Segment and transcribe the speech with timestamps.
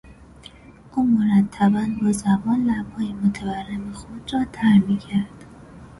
[0.95, 5.45] او مرتبا با زبان لبهای متورم خود را تر میکرد.